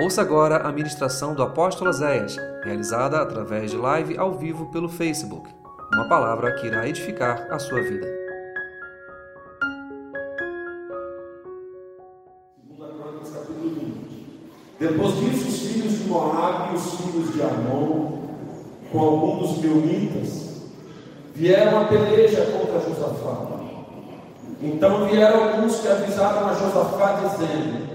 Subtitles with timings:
[0.00, 5.50] Ouça agora a ministração do apóstolo Zéias, realizada através de live ao vivo pelo Facebook.
[5.92, 8.06] Uma palavra que irá edificar a sua vida.
[14.78, 18.18] Depois disso, os filhos de Moabe e os filhos de Amon,
[18.92, 20.62] com alguns meunitas,
[21.34, 23.48] vieram a peleja contra Josafá.
[24.62, 27.88] Então vieram alguns que avisaram a Josafá, dizendo: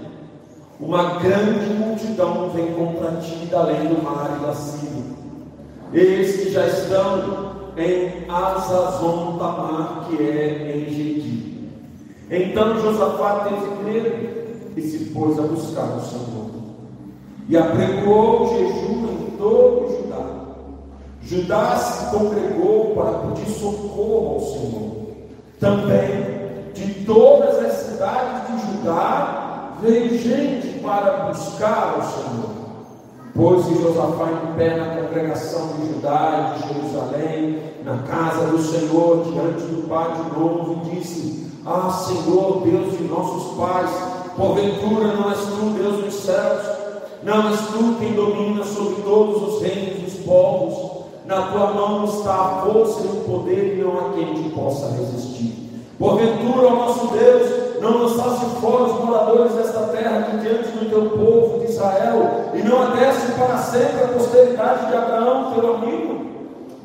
[0.78, 5.04] uma grande multidão vem contra ti da além do mar e da Síria.
[5.92, 11.70] Eis que já estão em Azazon Tamar, que é em Gedi.
[12.30, 14.44] Então Josafá teve medo
[14.76, 16.50] e se pôs a buscar o Senhor.
[17.48, 20.26] E apregoou jejum em todo o Judá.
[21.22, 24.94] Judá se congregou para pedir socorro ao Senhor.
[25.60, 26.34] Também
[26.74, 32.64] de todas as cidades de Judá veio gente para buscar o Senhor.
[33.34, 39.24] Pôs-se Josafá em pé na congregação de Judá e de Jerusalém, na casa do Senhor,
[39.24, 43.90] diante do Pai de novo, e disse: Ah, Senhor, Deus de nossos pais,
[44.36, 46.62] porventura não és tu, Deus dos céus,
[47.24, 52.34] não és tu quem domina sobre todos os reinos dos povos, na tua mão está
[52.34, 55.82] a força e o poder, e não há quem te possa resistir.
[55.98, 61.58] Porventura, ó nosso Deus, não lançasse fora os moradores desta terra diante do teu povo
[61.60, 66.24] de Israel, e não adesse para sempre a posteridade de Abraão, teu amigo.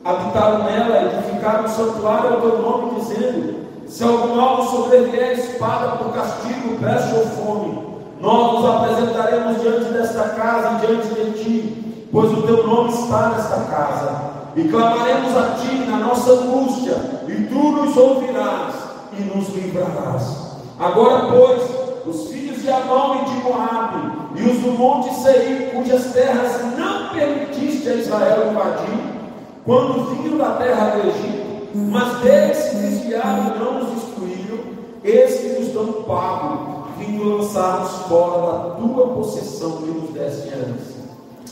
[0.03, 6.13] Habitaram nela, edificaram um santuário ao teu nome, dizendo: Se algum mal sobrevier espada por
[6.13, 12.31] castigo, peste ou fome, nós nos apresentaremos diante desta casa e diante de ti, pois
[12.31, 14.21] o teu nome está nesta casa,
[14.55, 16.95] e clamaremos a ti na nossa angústia,
[17.27, 18.73] e tu nos ouvirás
[19.17, 20.48] e nos livrarás.
[20.79, 21.61] Agora, pois,
[22.05, 27.09] os filhos de Amão e de Moabe, e os do monte Seir, cujas terras não
[27.09, 29.19] permitiste a Israel invadir,
[29.65, 34.59] quando viram da terra do Egito, mas deles se desviaram e não os destruíram,
[35.03, 40.99] eis que nos dão pago, vindo lançar-nos fora da tua possessão e nos deste herança.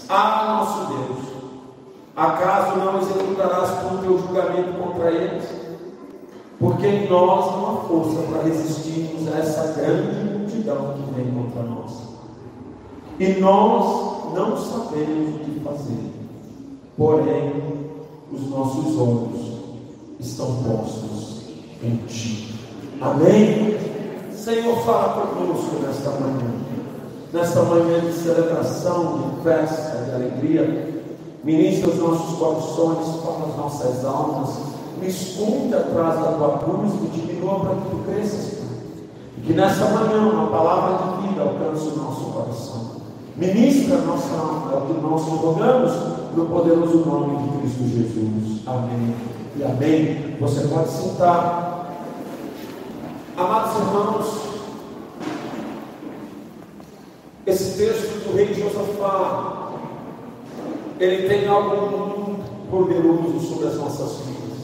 [0.07, 1.27] Ah, nosso Deus,
[2.15, 5.56] acaso não executarás o teu julgamento contra eles?
[6.59, 11.61] Porque em nós não há força para resistirmos a essa grande multidão que vem contra
[11.61, 11.91] nós.
[13.19, 16.11] E nós não sabemos o que fazer.
[16.97, 17.63] Porém,
[18.31, 19.57] os nossos olhos
[20.19, 21.41] estão postos
[21.83, 22.55] em Ti.
[23.01, 23.77] Amém?
[24.33, 26.53] Senhor, fala conosco nesta manhã.
[27.31, 31.03] Nesta manhã de celebração, de festa, de alegria.
[31.43, 37.07] Ministra os nossos corações, fala as nossas almas me esconde atrás da tua cruz e
[37.07, 38.57] diminua para que tu cresças.
[39.37, 42.97] E que nesta manhã uma palavra de vida alcance o nosso coração.
[43.35, 45.91] Ministra a nossa alma, é o que nós rogamos
[46.35, 48.61] no poderoso nome de Cristo Jesus.
[48.65, 49.15] Amém.
[49.55, 50.35] E amém.
[50.39, 51.95] Você pode sentar.
[53.37, 54.47] Amados irmãos,
[57.45, 59.73] esse texto do rei Josafá,
[60.99, 64.56] ele tem algo muito poderoso sobre as nossas vidas.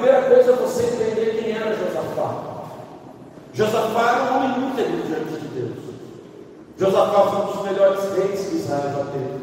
[0.00, 2.42] Primeira coisa é você entender quem era Josafá.
[3.52, 5.78] Josafá era um homem íntegro diante de Deus.
[6.78, 9.40] Josafá foi um dos melhores reis que Israel já teve.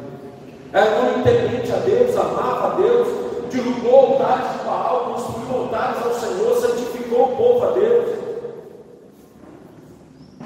[0.73, 3.07] Era um homem integrante a Deus, amava a Deus,
[3.51, 8.17] derrubou altares de Baal, construiu altares ao Senhor, santificou o povo a Deus.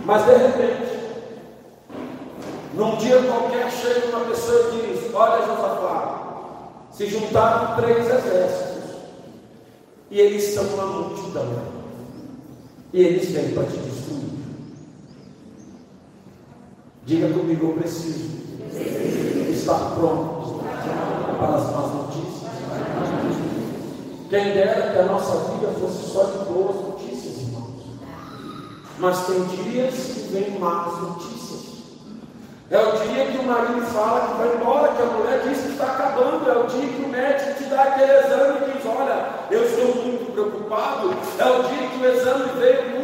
[0.03, 0.99] Mas de repente,
[2.73, 6.17] num dia qualquer, chega uma pessoa e diz: Olha, Josafá,
[6.91, 8.70] se juntaram três exércitos
[10.11, 11.47] e eles são uma multidão.
[12.93, 14.41] E eles vêm para te destruir.
[17.05, 18.29] Diga comigo, eu preciso
[19.49, 20.61] estar pronto
[21.39, 22.51] para as más notícias.
[24.29, 27.81] Quem dera que a nossa vida fosse só de boas notícias, irmãos.
[28.99, 31.40] Mas tem dias que vem más notícias.
[32.71, 35.71] É o dia que o marido fala que vai embora, que a mulher diz que
[35.73, 36.49] está acabando.
[36.49, 39.87] É o dia que o médico te dá aquele exame e diz: Olha, eu estou
[39.87, 41.13] muito preocupado.
[41.37, 43.00] É o dia que o exame veio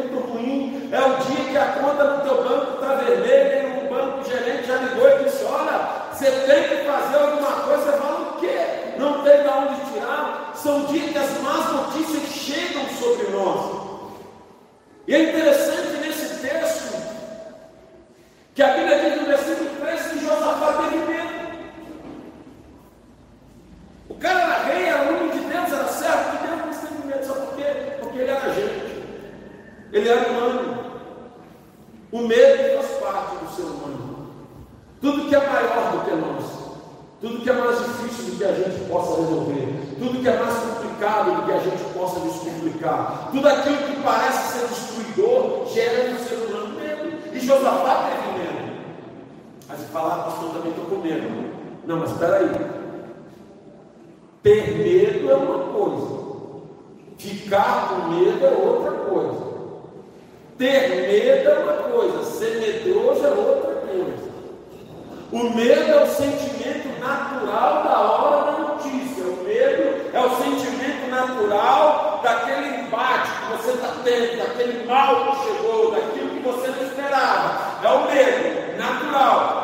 [74.08, 77.78] daquele, daquele mal que chegou, daquilo que você não esperava.
[77.82, 79.57] É o medo natural.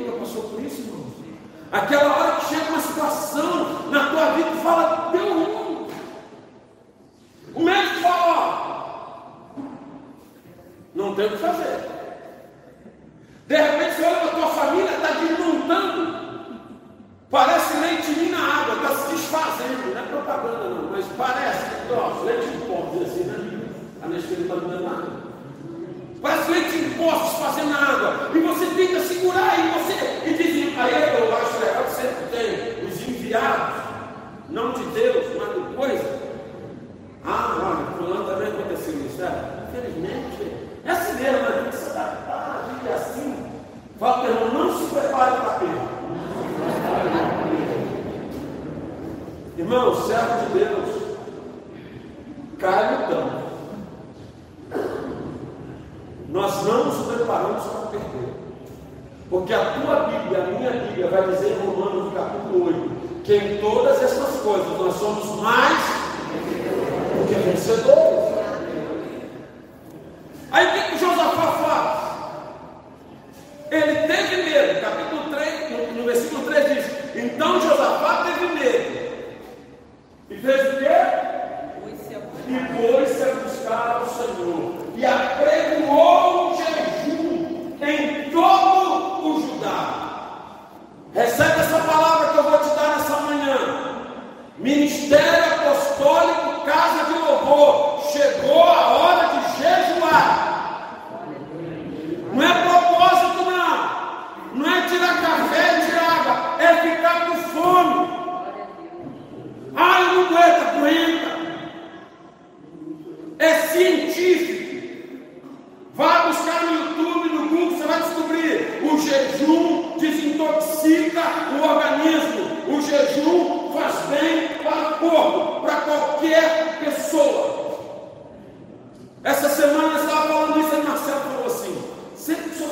[0.00, 1.06] nunca passou por isso, irmão?
[1.72, 5.10] Aquela hora que chega uma situação na tua vida e fala,
[65.40, 65.78] mais
[67.16, 68.19] do que vencedor.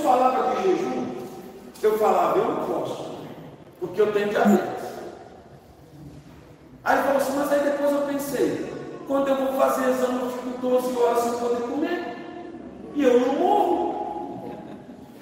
[0.08, 1.06] falava de jejum,
[1.82, 3.10] eu falava, eu não posso,
[3.78, 4.88] porque eu tenho diabetes.
[6.82, 8.74] Aí falou assim, mas aí depois eu pensei,
[9.06, 12.16] quando eu vou fazer exame, eu fico 12 horas sem poder comer.
[12.94, 14.54] E eu não morro.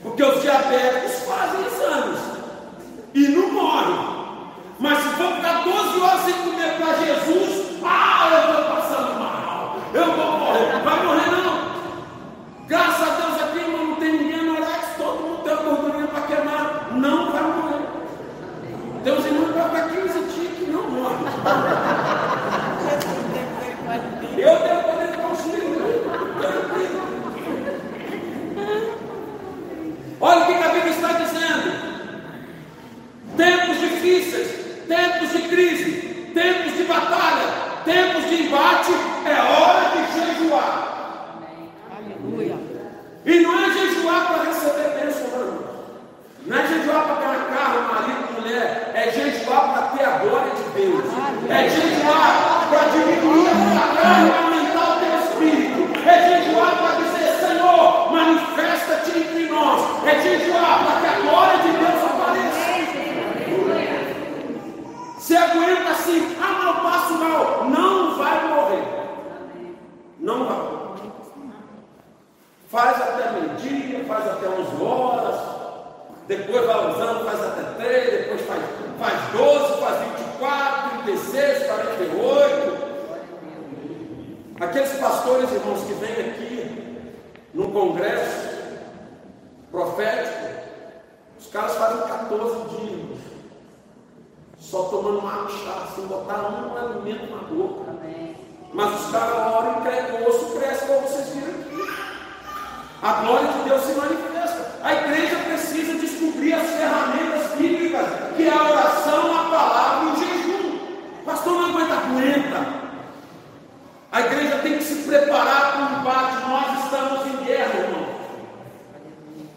[0.03, 2.21] Porque os diabéticos fazem exames
[3.13, 4.17] e não morrem.
[4.79, 9.77] Mas se for ficar 12 horas sem comer para Jesus, ah, eu estou passando mal,
[9.93, 10.83] eu vou morrer.
[10.85, 11.67] Vai morrer não.
[12.69, 13.26] Graças a Deus
[24.37, 25.79] Eu tenho poder de contigo.
[28.57, 28.67] Né?
[30.21, 31.87] Olha o que a Bíblia está dizendo.
[33.37, 34.49] Tempos difíceis,
[34.89, 35.93] tempos de crise,
[36.35, 37.47] tempos de batalha,
[37.85, 38.93] tempos de embate,
[39.25, 41.39] é hora de jejuar.
[41.97, 42.57] Aleluia.
[43.25, 43.76] E não é
[51.49, 55.81] É jejuar para diminuir a carne e aumentar o teu espírito.
[56.09, 60.05] É jejuar para dizer, Senhor, manifesta-te entre nós.
[60.07, 62.67] É jejuar para que a glória de Deus apareça.
[65.19, 67.65] Se aguenta assim, ah, não passo mal.
[67.71, 68.85] Não vai morrer.
[70.19, 70.77] Não vai.
[72.69, 75.41] Faz até meio-dia, faz até 11 horas,
[76.27, 78.63] depois vai usando, faz até 3, depois faz,
[78.99, 82.87] faz 12, faz 24, 36, 48.
[84.61, 87.13] Aqueles pastores, irmãos, que vêm aqui
[87.55, 88.57] no congresso
[89.71, 90.47] profético,
[91.39, 93.19] os caras fazem 14 dias,
[94.59, 97.97] só tomando uma chá, sem botar um alimento na boca.
[98.73, 101.77] Mas os caras oram e o osso cresce, como vocês viram aqui.
[103.03, 104.79] A glória de Deus se manifesta.
[104.83, 107.86] A igreja precisa descobrir as ferramentas bíblicas,
[108.37, 110.79] que é a oração, a palavra e o jejum.
[111.25, 112.67] Pastor não aguenta, aguenta.
[114.13, 116.49] A igreja tem que se preparar para o embate.
[116.49, 118.07] Nós estamos em guerra, irmão.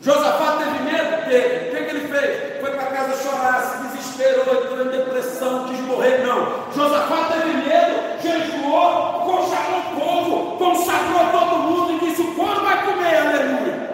[0.02, 1.26] Josafá teve medo?
[1.30, 1.70] Teve.
[1.70, 2.62] O que, que ele fez?
[2.62, 6.26] Foi para casa chorar, se desesperou, entrou em depressão, quis morrer.
[6.26, 6.72] Não.
[6.74, 12.86] Josafá teve medo, jejuou, consagrou o povo, consagrou todo mundo e disse: o povo vai
[12.86, 13.90] comer, aleluia.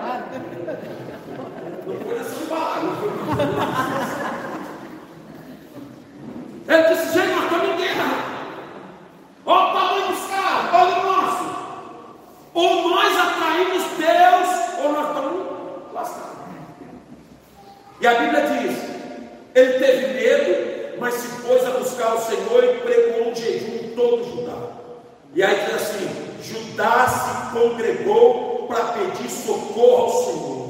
[1.86, 3.10] Não foi nessa palavra, não foi
[6.68, 8.08] Ele disse: gente, nós estamos em guerra.
[9.46, 11.46] Olha o tamanho dos carros, olha o nosso.
[12.56, 14.50] Ou nós atraímos Deus,
[14.84, 15.34] ou nós estamos
[15.94, 16.32] lascados.
[18.02, 18.86] E a Bíblia diz:
[19.54, 23.96] ele teve medo, mas se pôs a buscar o Senhor e pregou um jejum em
[23.96, 24.58] todo Judá.
[25.34, 26.10] E aí diz assim:
[26.42, 30.66] Judá se congregou para pedir socorro ao Senhor.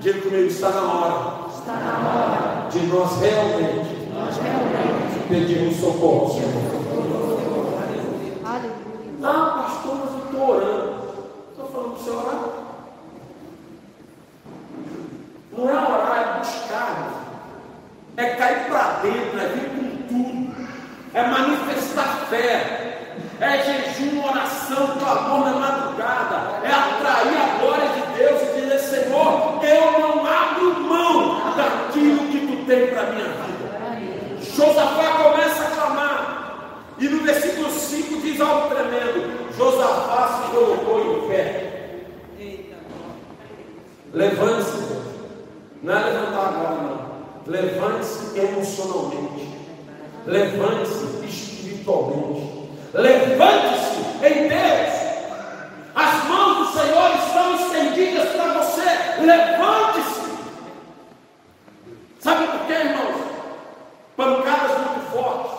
[0.00, 1.46] Diga comigo, está na hora.
[1.48, 6.52] Está na hora de nós realmente, nós realmente pedirmos socorro ao Senhor.
[8.44, 8.76] Aleluia.
[9.24, 10.96] Ah, pastor, mas eu estou orando.
[11.50, 12.66] Estou falando para você orar.
[15.56, 17.26] Não é orar, é buscar.
[18.16, 18.68] É cair
[19.38, 20.56] é vir com tudo.
[21.14, 22.92] É manifestar fé.
[23.40, 26.60] É jejum, oração, clamor na madrugada.
[26.64, 32.46] É atrair a glória de Deus e dizer, Senhor, eu não abro mão daquilo que
[32.46, 33.46] tu tem para minha vida.
[34.54, 36.36] Josafá começa a clamar.
[36.98, 39.54] E no versículo 5 diz algo tremendo.
[39.56, 41.66] Josafá se colocou em pé.
[44.14, 44.96] Levante-se.
[45.82, 46.95] Não é levantar agora, não.
[47.46, 49.48] Levante-se emocionalmente.
[50.26, 52.70] Levante-se espiritualmente.
[52.92, 55.06] Levante-se em Deus.
[55.94, 59.22] As mãos do Senhor estão estendidas para você.
[59.22, 60.26] Levante-se.
[62.18, 63.16] Sabe por quê, irmãos?
[64.16, 65.52] Pancadas muito fortes.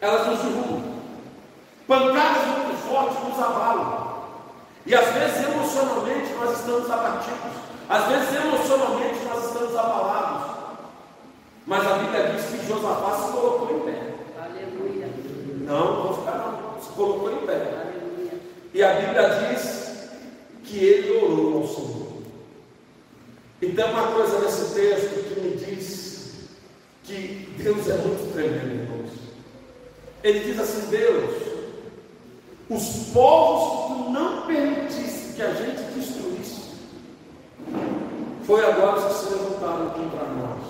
[0.00, 0.94] Elas nos derrubam.
[1.86, 4.24] Pancadas muito fortes nos abalam.
[4.86, 7.73] E às vezes emocionalmente nós estamos abatidos.
[7.88, 10.54] Às vezes emocionalmente nós estamos abalados.
[11.66, 14.14] Mas a Bíblia diz que Josafá se colocou em pé.
[14.38, 15.08] Aleluia.
[15.60, 16.82] Não, não ficar não.
[16.82, 17.54] Se colocou em pé.
[17.54, 18.40] Aleluia.
[18.72, 20.08] E a Bíblia diz
[20.64, 22.04] que ele orou ao Senhor.
[23.62, 26.14] E tem uma coisa nesse texto que me diz
[27.04, 29.10] que Deus é muito tremendo, irmãos.
[30.22, 31.34] Ele diz assim: Deus,
[32.68, 36.63] os povos que tu não permitisse que a gente destruísse,
[38.46, 40.64] foi agora que se levantaram contra nós.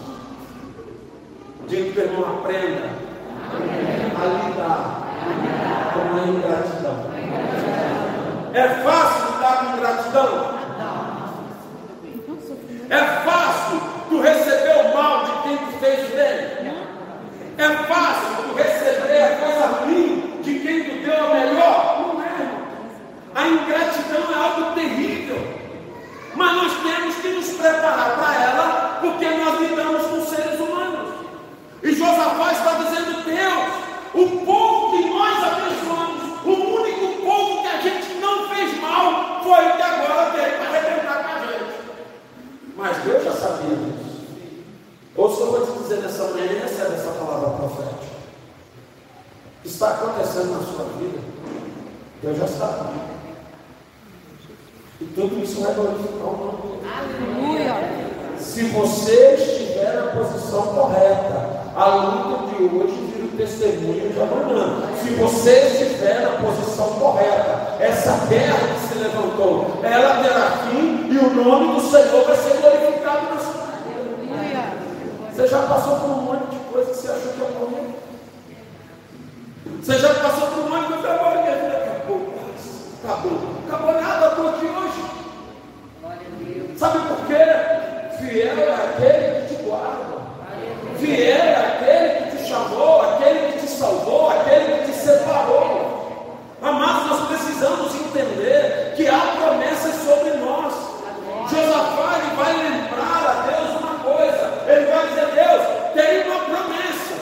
[1.66, 2.90] Diga que irmão aprenda
[4.16, 5.04] a lidar
[5.92, 6.96] com a ingratidão.
[8.54, 10.54] É fácil lidar com ingratidão?
[12.90, 16.74] É fácil tu receber o mal de quem tu fez bem?
[17.58, 22.00] É fácil tu receber a coisa ruim de quem tu deu a melhor?
[22.02, 22.54] Não é.
[23.34, 25.43] A ingratidão é algo terrível.
[26.36, 31.14] Mas nós temos que nos preparar para ela, porque nós lidamos com seres humanos.
[31.82, 33.74] E Josafá está dizendo: Deus,
[34.14, 39.68] o povo que nós abençoamos, o único povo que a gente não fez mal, foi
[39.68, 41.74] o que agora veio para arrebentar com a gente.
[42.76, 44.04] Mas Deus já sabia disso.
[45.16, 48.14] Ouça, eu vou te dizer nessa manhã, e recebe essa palavra profética.
[49.64, 51.20] Está acontecendo na sua vida,
[52.20, 53.13] Deus já sabe.
[55.00, 57.68] E tudo isso vai glorificar o nome dele.
[57.68, 58.04] Aleluia.
[58.38, 64.82] Se você estiver na posição correta, a luta de hoje vira o testemunho de amanhã.
[65.02, 71.18] Se você estiver na posição correta, essa guerra que se levantou, ela terá fim e
[71.18, 74.38] o nome do Senhor vai ser glorificado na sua vida.
[74.38, 74.72] Aleluia.
[75.32, 77.04] Você já passou por um monte de coisa que
[79.84, 82.34] Você já passou por um monte de trabalho, minha vida acabou.
[83.04, 83.38] Acabou.
[83.68, 84.83] Acabou nada, estou aqui hoje.
[86.84, 87.46] Sabe por quê?
[88.18, 90.20] Fiel é aquele que te guarda.
[90.98, 96.36] Fiel é aquele que te chamou, aquele que te salvou, aquele que te separou.
[96.60, 100.74] Amados, nós precisamos entender que há promessas sobre nós.
[101.50, 104.52] Josafá ele vai lembrar a Deus uma coisa.
[104.68, 105.62] Ele vai dizer, Deus,
[105.94, 107.14] tem uma promessa.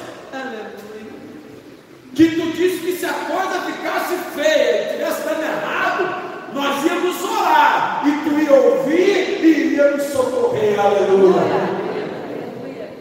[2.16, 7.23] Que tu disse que se a coisa ficasse feia e estivesse dando errado, nós íamos
[7.23, 8.02] orar.
[8.04, 10.72] E tu ia ouvir e ia nos socorrer.
[10.83, 11.43] Aleluia.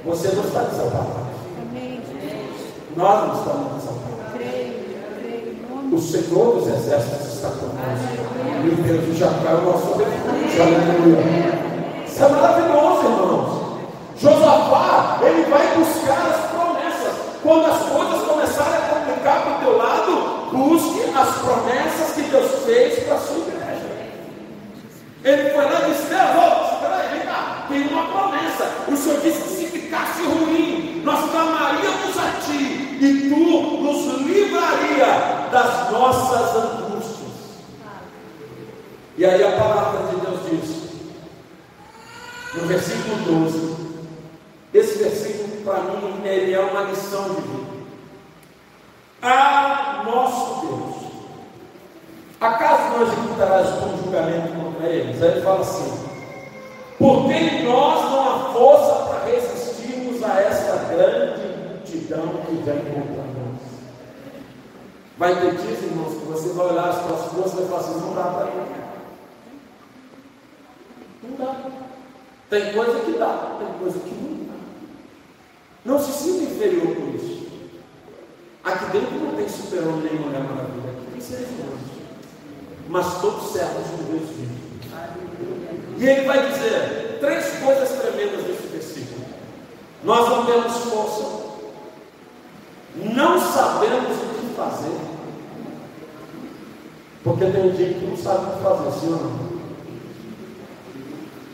[0.05, 1.31] Você não está desamparado.
[2.95, 4.01] Nós não estamos desamparados.
[5.91, 8.21] O Senhor dos Exércitos está conosco.
[8.63, 10.61] E o Deus de Jacó é o nosso refúgio.
[10.61, 12.05] Aleluia.
[12.05, 13.61] Isso é maravilhoso, irmãos.
[14.15, 17.15] Josafá, ele vai buscar as promessas.
[17.41, 20.11] Quando as coisas começarem a complicar para o teu lado,
[20.51, 23.61] busque as promessas que Deus fez para a sua igreja.
[25.23, 26.11] Ele foi lá e disse:
[27.71, 28.85] tem uma promessa.
[28.87, 35.49] O Senhor disse que se ficasse ruim, nós clamaríamos a Ti e Tu nos livraria
[35.51, 37.31] das nossas angústias.
[39.17, 40.81] E aí a palavra de Deus diz,
[42.53, 43.75] no versículo 12,
[44.73, 47.71] esse versículo para mim ele é uma lição de vida.
[49.21, 50.95] Ah, nosso Deus,
[52.39, 55.21] acaso não executarás um julgamento contra eles?
[55.21, 56.10] Aí ele fala assim:
[57.01, 63.23] porque em nós não há força para resistirmos a esta grande multidão que vem contra
[63.23, 63.59] nós.
[65.17, 68.01] Vai ter dias, irmãos, que você vai olhar as suas forças e vai falar assim:
[68.01, 68.81] não dá para ir.
[71.23, 71.55] Não dá.
[72.51, 74.53] Tem coisa que dá, tem coisa que não dá.
[75.83, 77.47] Não se sinta inferior por isso.
[78.63, 81.81] Aqui dentro não tem super-homem nem mulher maravilha, aqui tem seres humanos.
[82.87, 84.70] Mas todos servos de Deus vivo.
[86.01, 89.23] E ele vai dizer três coisas tremendas nesse versículo.
[90.03, 91.23] Nós não temos força,
[92.95, 94.99] não sabemos o que fazer,
[97.23, 99.51] porque tem gente que não sabe o que fazer, não?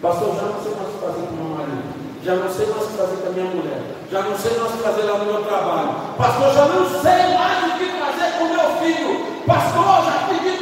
[0.02, 1.84] Pastor, já não sei mais o que fazer com meu marido,
[2.24, 4.74] já não sei mais o que fazer com a minha mulher, já não sei mais
[4.74, 8.38] o que fazer lá no meu trabalho, pastor, já não sei mais o que fazer
[8.38, 10.57] com meu filho, pastor, já pedi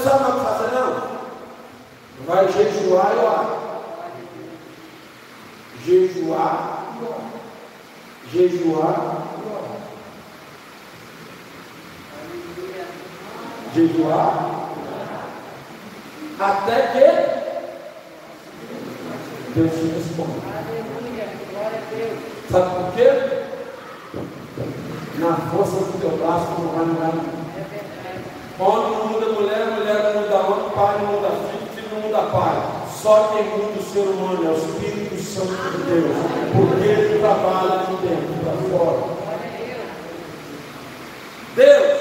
[0.00, 0.90] não sabe mais o que fazer, não?
[2.26, 3.46] Vai jejuar e orar.
[5.84, 7.20] Jejuar e orar.
[8.32, 8.96] Jejuar
[9.36, 9.70] e orar.
[13.74, 14.60] Jejuar
[16.40, 17.06] até que
[19.54, 20.40] Deus te responda.
[20.56, 21.26] Aleluia.
[21.50, 22.18] Glória a Deus.
[22.50, 23.08] Sabe por quê?
[25.18, 27.40] Na força do teu braço não vai mudar verdade.
[28.60, 29.49] Homem não muda mulher,
[30.52, 32.80] homem, pai não muda filho, filho não muda pai.
[33.02, 36.16] Só quem muda o ser humano é o Espírito Santo de Deus,
[36.52, 39.20] porque ele trabalha de dentro para fora.
[41.56, 42.00] Deus,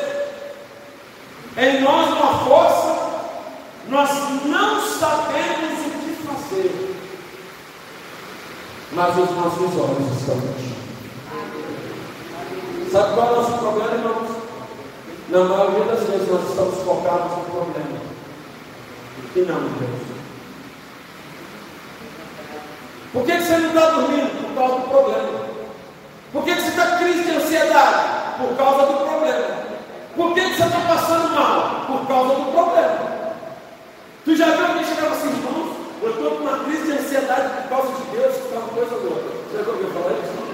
[1.58, 3.10] em nós uma força,
[3.88, 4.10] nós
[4.46, 6.96] não sabemos o que fazer,
[8.92, 10.76] mas os nossos olhos estão ti.
[12.92, 14.30] Sabe qual é o nosso problema, irmãos?
[15.30, 18.09] Na maioria das vezes nós estamos focados no problema
[19.36, 20.19] e não em Deus.
[23.12, 24.41] Por que você não está dormindo?
[24.41, 25.49] Por causa do problema.
[26.32, 28.38] Por que você está crise de ansiedade?
[28.38, 29.60] Por causa do problema.
[30.15, 31.86] Por que você está passando mal?
[31.88, 33.10] Por causa do problema.
[34.25, 35.75] Tu já viu alguém chegar assim, irmãos?
[36.01, 38.95] Eu estou com uma crise de ansiedade por causa de Deus, que está uma coisa
[38.95, 39.29] louca.
[39.51, 40.49] Você já ouviu falar isso?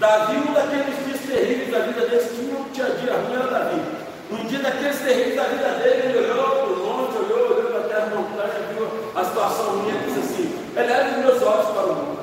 [0.00, 3.46] Davi, um daqueles dias terríveis da vida dele, tinha um dia a dia ruim, era
[3.46, 4.01] Davi.
[4.32, 7.80] Um dia daqueles terríveis da vida dele, ele olhou para o monte, olhou, olhou para
[7.80, 11.94] a terra, montanha, viu a situação ruim e disse assim: Eleve meus olhos para o
[11.94, 12.18] mundo.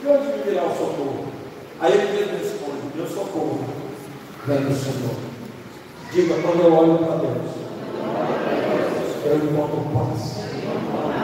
[0.00, 1.26] De onde me virá o socorro?
[1.80, 3.64] Aí ele mesmo responde: Meu socorro
[4.46, 5.16] vem do Senhor.
[6.12, 7.50] Diga, quando eu olho para Deus,
[9.24, 10.44] eu encontro paz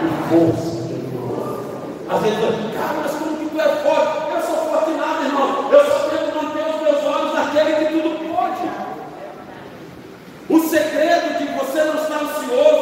[0.03, 0.81] e força.
[2.09, 4.35] Às vezes eu cara, mas como que tu é forte?
[4.35, 5.73] Eu sou forte em nada, irmão.
[5.73, 8.69] Eu só tenho que manter os meus olhos naquele que tudo pode.
[10.49, 11.81] O segredo de você
[12.51, 12.80] não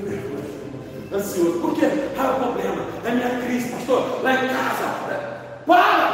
[0.00, 1.60] do ansioso.
[1.60, 1.86] Por quê?
[2.18, 4.84] há o problema da minha crise, pastor, lá em casa.
[5.66, 6.13] Para!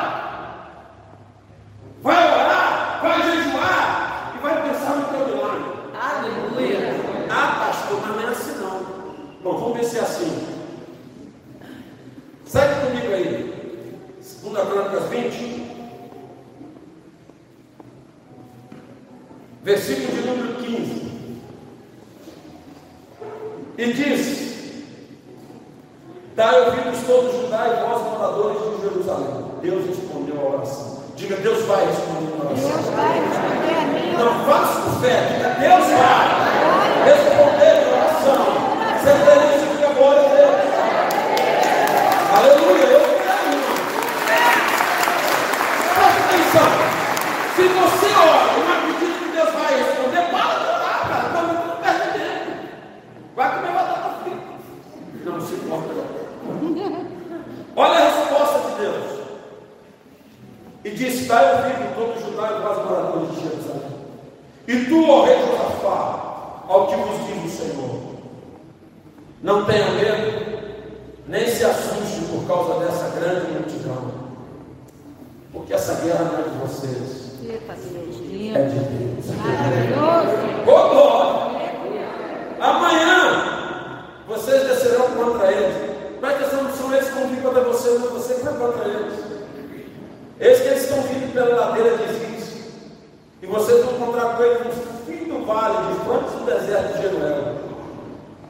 [60.84, 63.90] e disse: eu vivo todo Judá e quase moradores de Jerusalém.
[64.66, 68.00] E tu, ó rei Josafá, ao que vos diz o Senhor,
[69.42, 70.72] não tenha medo,
[71.26, 74.12] nem se assuste por causa dessa grande multidão,
[75.52, 77.30] porque essa guerra não é de vocês.
[77.42, 79.26] É de Deus.
[79.36, 80.50] Maravilhoso.
[82.60, 85.90] Amanhã vocês descerão contra eles.
[86.20, 89.39] Mas a questão não são eles que convicam você, mas você que vai contra eles.
[90.40, 92.62] Eis que eles estão vindo pela ladeira difícil.
[93.42, 97.56] E vocês vão encontrar com eles no fim do vale, de do deserto de Jeruel.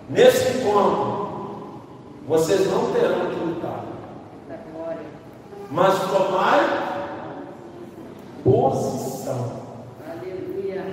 [0.09, 1.81] Nesse encontro,
[2.29, 3.85] vocês não terão que lutar.
[5.69, 6.91] Mas tomai
[8.45, 9.53] posição.
[10.09, 10.85] Aleluia.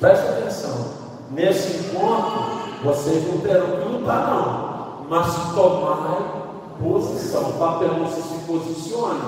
[0.00, 0.90] Presta atenção.
[1.32, 5.06] Nesse encontro, vocês não terão que lutar, não.
[5.08, 6.35] Mas tomai
[6.82, 7.50] posição.
[7.50, 9.24] O papel não se posiciona.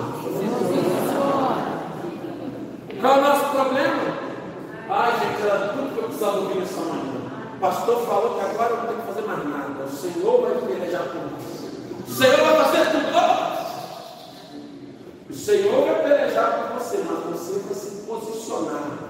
[3.01, 4.03] Qual é o nosso problema?
[4.91, 7.19] Ai, gente, era tudo que eu precisava ouvir nessa manhã.
[7.57, 9.85] O pastor falou que agora eu não tenho que fazer mais nada.
[9.85, 12.09] O Senhor vai pelejar por nós.
[12.09, 13.09] O Senhor vai fazer tudo.
[15.31, 19.09] O Senhor vai pelejar por você, mas você vai se posicionar.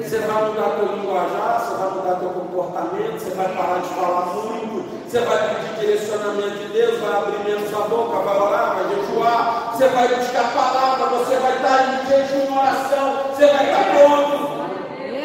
[0.00, 4.26] Você vai mudar teu linguajar, você vai mudar teu comportamento, você vai parar de falar
[4.34, 8.94] muito, você vai pedir direcionamento de Deus, vai abrir menos a boca, vai orar, vai
[8.94, 13.84] jejuar, você vai buscar a palavra, você vai estar em jejum, oração, você vai estar
[13.90, 14.38] pronto,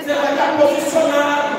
[0.03, 1.55] você vai estar posicionado.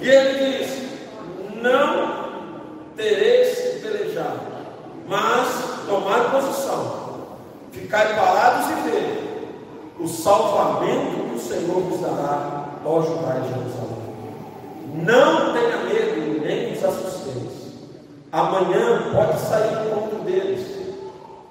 [0.00, 2.30] E ele diz: Não
[2.96, 4.36] tereis que pelejar,
[5.06, 7.26] mas tomar posição,
[7.70, 14.09] ficar parados e ver o salvamento que o Senhor vos dará, ó Judá e Jerusalém.
[14.94, 17.74] Não tenha medo, nem os assusteis.
[18.32, 20.66] Amanhã pode sair o encontro deles,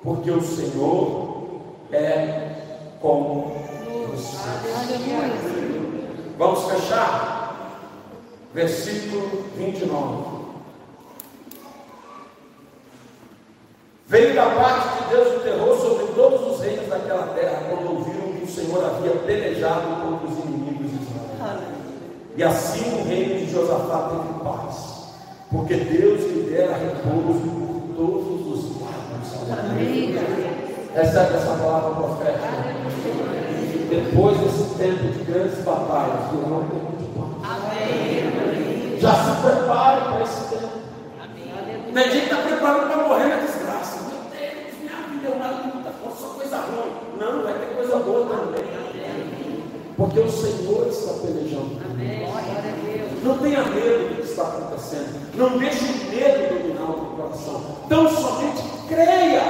[0.03, 2.49] porque o Senhor é
[3.01, 3.55] com
[4.07, 4.49] você.
[6.37, 7.89] Vamos fechar?
[8.53, 10.39] Versículo 29.
[14.07, 18.33] Veio da parte de Deus o terror sobre todos os reinos daquela terra, quando ouviram
[18.33, 20.68] que o Senhor havia pelejado contra os inimigos.
[22.39, 25.09] E assim o reino de Josafá teve paz,
[25.51, 29.59] porque Deus lhe dera repouso por todos os lados.
[29.59, 30.15] Amém.
[30.95, 32.47] Recebe essa palavra profética.
[33.89, 37.27] Depois desse tempo de grandes batalhas, virá um tempo de paz.
[37.43, 38.97] Amém.
[39.01, 40.79] Já se prepare para esse tempo.
[41.93, 43.99] Tem gente que está preparando para morrer na desgraça.
[44.03, 47.19] Meu Deus, minha vida é uma luta, só coisa ruim.
[47.19, 49.38] Não, vai ter coisa boa também.
[49.99, 51.77] Porque o Senhor está pelejando.
[53.21, 55.35] Não tenha medo do que está acontecendo.
[55.35, 57.77] Não deixe o medo dominar o teu coração.
[57.85, 59.43] Então somente creia.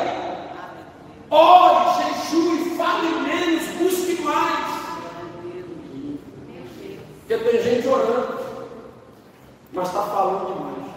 [1.30, 4.80] Ore, jejue, fale menos, busque mais.
[7.28, 8.40] Porque tem gente orando,
[9.72, 10.90] mas está falando demais.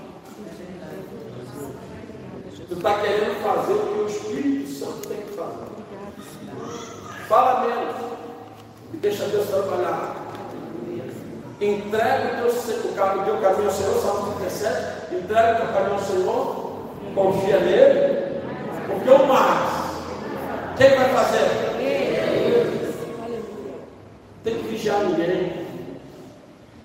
[2.69, 5.67] Tu está querendo fazer o que o Espírito Santo tem que fazer.
[7.29, 8.12] Fala menos.
[8.93, 10.17] E deixa Deus trabalhar.
[11.61, 15.15] Entrega o teu, o caminho ao Senhor, Salmo 37.
[15.15, 16.73] Entrega o teu caminho ao Senhor.
[17.15, 18.41] Confia nele.
[18.87, 19.83] Porque o mais.
[20.77, 21.73] Quem vai fazer?
[24.43, 25.67] Tem que vigiar ninguém.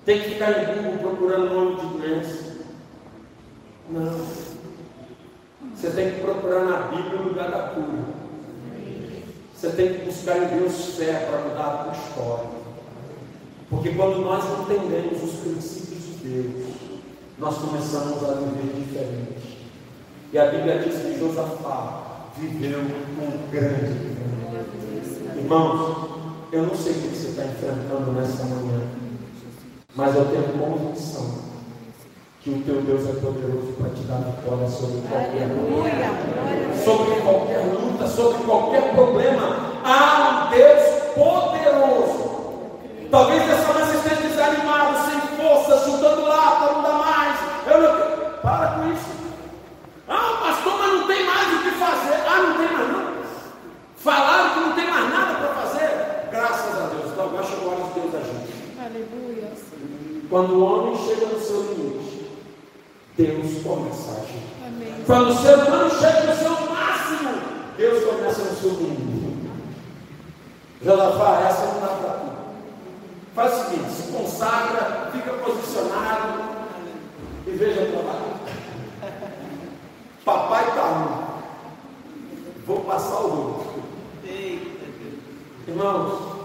[0.04, 2.56] Tem que ficar em Google procurando nome de doença.
[3.90, 4.48] Não.
[5.74, 8.17] Você tem que procurar na Bíblia o lugar da cura.
[9.58, 12.50] Você tem que buscar em Deus fé para mudar a tua história.
[13.68, 16.66] Porque quando nós entendemos os princípios de Deus,
[17.38, 19.66] nós começamos a viver diferente.
[20.32, 24.18] E a Bíblia diz que Josafá viveu um grande
[25.36, 26.08] Irmãos,
[26.52, 28.80] eu não sei o que você está enfrentando nessa manhã,
[29.96, 31.47] mas eu tenho convicção
[32.40, 37.64] que o teu Deus é poderoso para te dar vitória sobre qualquer luta, sobre qualquer
[37.66, 39.56] luta, sobre qualquer problema.
[39.84, 40.82] Há um Deus
[41.14, 42.28] poderoso.
[43.10, 47.38] Talvez essa manhã você esteja desanimado, sem força, chutando lata, não dá mais.
[47.66, 48.18] Eu não...
[48.40, 49.10] Para com isso.
[50.06, 52.14] Ah, pastor, mas não tem mais o que fazer.
[52.24, 53.12] Ah, não tem mais não.
[53.96, 56.28] Falaram que não tem mais nada para fazer.
[56.30, 57.12] Graças a Deus.
[57.12, 58.78] Então agora chegou a hora de Deus agir.
[58.78, 59.52] Aleluia.
[60.30, 61.27] Quando o homem chega
[63.86, 64.42] Agir.
[64.66, 65.04] Amém.
[65.06, 67.30] Quando o ser humano chega no seu máximo,
[67.76, 69.50] Deus começa no seu mínimo.
[70.82, 72.28] Josafá, essa não dá para tu.
[73.34, 76.42] Faz o seguinte, se consagra, fica posicionado
[77.46, 78.38] e veja o trabalho.
[80.24, 81.28] Papai está um.
[82.66, 83.78] Vou passar o rosto.
[85.66, 86.38] Irmãos,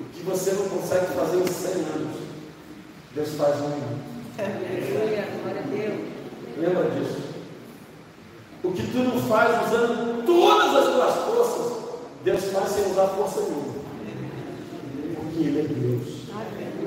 [0.00, 2.16] o que você não consegue fazer em 100 anos,
[3.14, 4.14] Deus faz um minuto.
[4.38, 5.28] Aleluia.
[5.42, 6.13] Glória a Deus.
[6.56, 7.18] Lembra disso?
[8.62, 11.72] O que tu não faz usando todas as tuas forças,
[12.22, 13.74] Deus faz sem usar força nenhuma.
[15.16, 16.24] Porque Ele é Deus.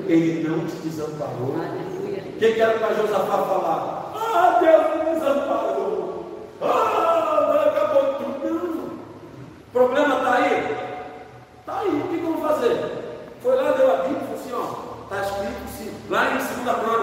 [0.08, 1.54] Ele não te desamparou.
[1.54, 4.12] O que que era para Josafá falar?
[4.16, 6.24] Ah, Deus me desamparou.
[6.62, 8.38] Ah, acabou tudo.
[8.48, 8.88] Não.
[8.88, 10.76] O problema está aí?
[11.60, 11.88] Está aí.
[11.88, 12.76] O que, que eu vou fazer?
[13.42, 16.46] Foi lá, deu a Bíblia e falou assim: ó, está escrito assim, lá em 2
[16.48, 16.64] Crônicas, né?
[16.64, 16.97] Está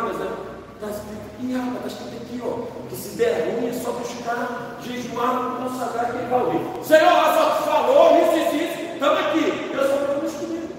[1.55, 5.57] escrito, e alma, está escrito aqui, ó, que se der ruim é só buscar, jejuar,
[5.63, 6.83] consagrar quem vai ouvir.
[6.83, 8.93] Senhor, só te falou isso e isso.
[8.93, 9.71] Estamos aqui.
[9.71, 10.69] Deus vai fazer comigo.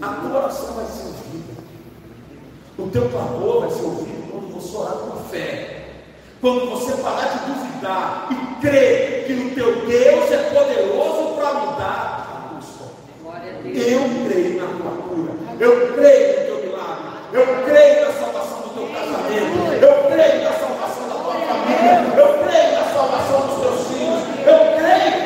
[0.00, 1.54] A tua oração vai ser ouvida.
[2.78, 5.74] O teu clamor vai ser ouvido quando você orar com fé.
[6.40, 12.28] Quando você parar de duvidar e crer que o teu Deus é poderoso para mudar
[12.28, 13.50] a tua história.
[13.64, 15.32] Eu creio na tua cura.
[15.58, 17.04] Eu creio no teu milagre.
[17.32, 19.58] Eu creio na salvação do teu casamento.
[19.82, 22.14] Eu creio na salvação da tua família.
[22.16, 24.22] Eu creio na salvação dos teus filhos.
[24.46, 25.18] Eu creio.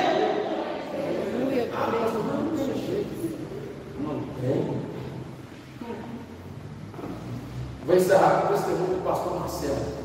[4.00, 4.82] Não creio.
[7.85, 10.02] Vou encerrar com o testemunho do pastor Marcelo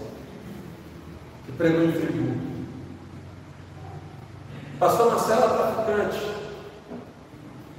[1.45, 2.47] que pregou em Friburgo.
[4.80, 6.32] Pastor Marcelo é traficante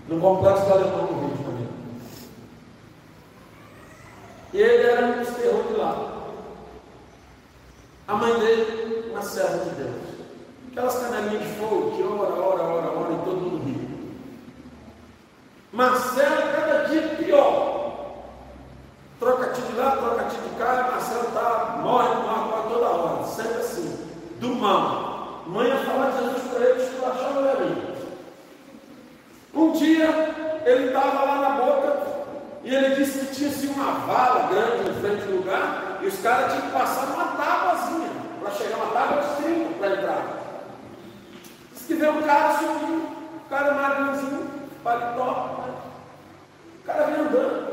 [0.08, 1.72] no complexo do Alemão no Rio de Janeiro.
[4.54, 6.24] E ele era um dos terror de lá.
[8.08, 10.08] A mãe dele, uma serva de Deus.
[10.70, 13.88] Aquelas canelinhas de fogo que ora, ora, ora, ora e todo mundo ri.
[15.78, 18.16] Marcelo cada dia pior.
[19.20, 24.08] Troca-te de lá, troca-te de cá, Marcelo está, morre, morre, morre toda hora, sempre assim,
[24.40, 25.44] do mal.
[25.46, 27.94] Mãe ia falar de Jesus para ele, esculachava ele ali.
[29.54, 31.96] Um dia, ele estava lá na boca,
[32.64, 36.18] e ele disse que tinha assim, uma vala grande no frente do lugar, e os
[36.20, 38.10] caras tinham que passar uma tábuazinha,
[38.42, 40.22] para chegar uma tábua de 30 para entrar.
[41.72, 44.48] Diz que veio um cara subindo, o cara magrinhozinho,
[44.82, 45.54] paletó,
[46.80, 47.68] o cara veio andando.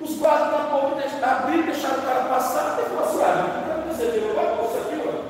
[0.00, 4.10] Os guardas da pouco abriram, deixaram o cara passar, e falou assim: ah, não você
[4.10, 5.24] viu agora, você viu?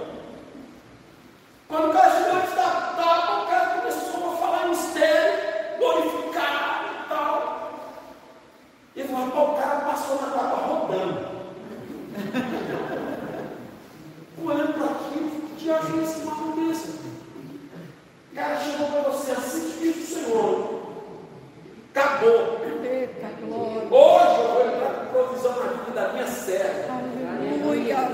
[1.69, 6.85] Quando o cara chegou antes da tábua, o cara começou a falar em mistério, glorificar
[6.85, 7.71] e tal.
[8.97, 11.29] E falou: pô, o cara passou na tábua rodando.
[14.45, 16.89] Olhando para aquilo, que acho esse maluco desse.
[16.89, 20.79] O cara chegou para você assim, diz o Senhor.
[21.95, 22.59] Acabou.
[23.91, 26.93] Hoje eu vou entrar com provisão na vida da minha serva.
[26.93, 28.11] Aleluia.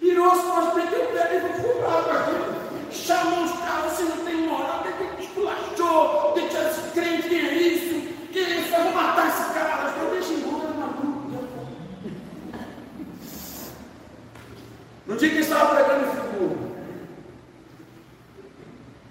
[0.00, 2.64] Virou as costas, meteu o pé e foi aqui.
[2.92, 7.34] Chamou os carros, você não tem moral, tem que esculachou, tem que esse crente, que
[7.34, 9.94] é isso, que é isso, eu vou matar esse cara.
[10.00, 11.24] Eu deixo embora na grupo.
[15.06, 16.74] No dia que estava pregando em figura,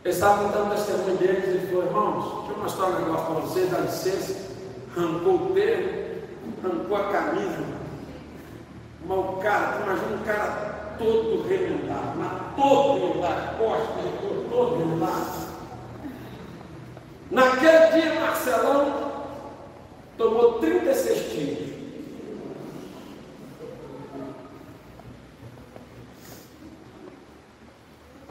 [0.06, 3.36] ele estava contando o testemunho deles e falou, irmãos, deixa eu mostrar um negócio para
[3.42, 4.54] vocês, dá licença
[4.96, 6.03] arrancou o terno,
[6.64, 7.64] arrancou a camisa.
[9.06, 14.06] Mas o cara, imagina um cara todo remendado, mas todo remendado, costas,
[14.50, 15.54] todo, remendado.
[17.32, 19.12] Naquele dia, Marcelão
[20.18, 21.74] tomou 36 tiros.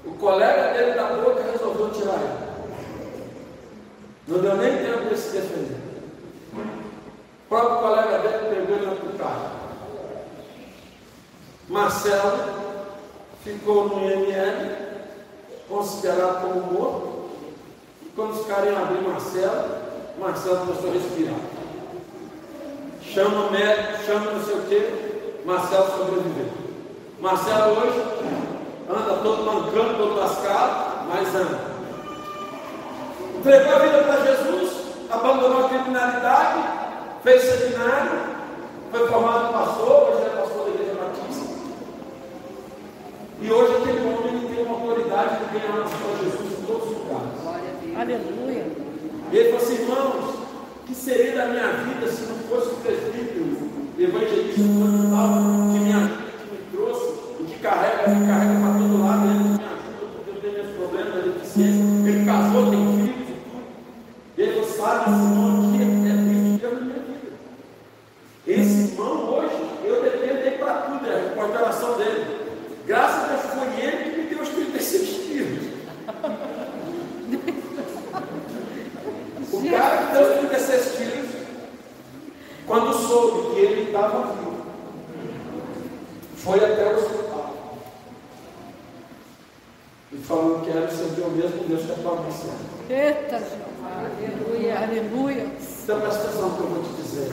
[0.05, 2.53] O colega dele da boca resolveu tirar ele.
[4.29, 5.81] Não deu nem tempo de se defender.
[6.55, 9.62] O próprio colega dele pegou ele na carro.
[11.83, 12.38] Marcelo
[13.42, 14.77] ficou no IML,
[15.68, 17.31] considerado como morto.
[18.03, 19.68] E quando os caras iam abrir Marcelo,
[20.16, 21.40] Marcelo começou a respirar.
[23.03, 26.53] Chama o médico, chama não sei o quê, Marcelo sobreviveu.
[27.21, 28.01] Marcelo hoje
[28.88, 31.59] anda todo mancando, todo lascado, mas anda.
[33.38, 34.73] Entregou a vida para Jesus,
[35.11, 36.62] abandonou a criminalidade,
[37.25, 38.21] fez seminário,
[38.92, 41.53] foi formado pastor, hoje é pastor da Igreja Batista.
[43.42, 46.98] E hoje aquele homem tem uma autoridade de ganhar nas de Jesus em todos os
[46.98, 47.33] lugares.
[47.96, 48.67] Aleluia.
[49.33, 50.35] E ele falou assim, irmãos,
[50.87, 53.56] que seria da minha vida se não fosse o presbítero,
[53.98, 56.21] evangelista, que me ajuda,
[84.07, 84.63] estava vivo,
[86.37, 87.55] foi até o hospital.
[90.13, 92.33] E falou que era servir o mesmo Deus que a tua mãe
[92.90, 93.42] Eita,
[93.96, 95.46] aleluia, aleluia.
[95.83, 97.33] Então presta atenção no que eu vou te dizer.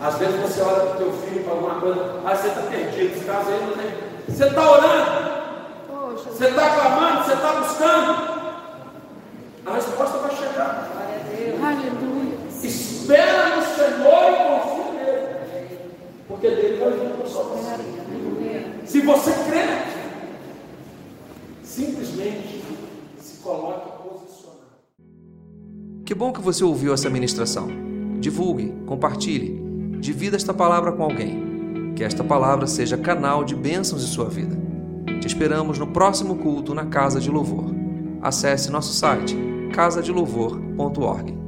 [0.00, 3.16] Às vezes você olha para o teu filho para alguma coisa, ah, você está perdido,
[3.16, 4.14] esse caso aí não tem.
[4.28, 8.34] Você está orando, você está clamando, você está buscando.
[9.66, 10.90] A resposta vai chegar.
[11.62, 12.38] Aleluia.
[12.62, 14.43] Espera no Senhor.
[16.26, 17.64] Porque dele vai vir a salvação.
[18.84, 19.86] Se você crer,
[21.62, 22.62] simplesmente
[23.18, 24.60] se coloque posicionado.
[26.04, 27.68] Que bom que você ouviu essa ministração.
[28.20, 31.92] Divulgue, compartilhe, divida esta palavra com alguém.
[31.96, 34.56] Que esta palavra seja canal de bênçãos em sua vida.
[35.20, 37.72] Te esperamos no próximo culto na Casa de Louvor.
[38.20, 39.36] Acesse nosso site
[39.72, 41.43] casadelouvor.org.